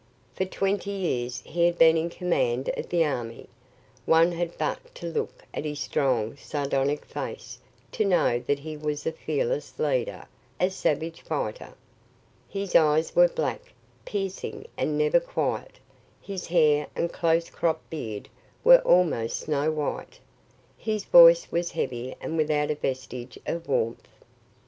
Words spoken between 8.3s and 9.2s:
that he was a